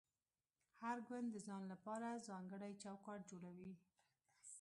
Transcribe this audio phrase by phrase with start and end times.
[0.81, 3.71] هر ګوند د ځان لپاره ځانګړی چوکاټ جوړوي